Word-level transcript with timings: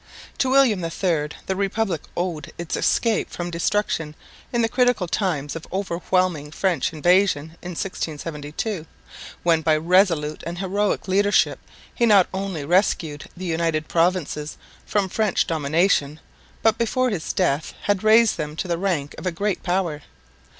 To 0.39 0.49
William 0.49 0.83
III 0.83 1.29
the 1.45 1.55
Republic 1.55 2.01
owed 2.17 2.51
its 2.57 2.75
escape 2.75 3.29
from 3.29 3.51
destruction 3.51 4.15
in 4.51 4.63
the 4.63 4.67
critical 4.67 5.05
times 5.07 5.55
of 5.55 5.67
overwhelming 5.71 6.49
French 6.49 6.91
invasion 6.91 7.51
in 7.61 7.75
1672, 7.77 8.87
when 9.43 9.61
by 9.61 9.77
resolute 9.77 10.41
and 10.47 10.57
heroic 10.57 11.07
leadership 11.07 11.59
he 11.93 12.07
not 12.07 12.25
only 12.33 12.65
rescued 12.65 13.29
the 13.37 13.45
United 13.45 13.87
Provinces 13.87 14.57
from 14.87 15.07
French 15.07 15.45
domination, 15.45 16.19
but 16.63 16.79
before 16.79 17.11
his 17.11 17.31
death 17.31 17.75
had 17.83 18.03
raised 18.03 18.37
them 18.37 18.55
to 18.55 18.67
the 18.67 18.79
rank 18.79 19.13
of 19.19 19.27
a 19.27 19.31
great 19.31 19.61
power. 19.61 20.01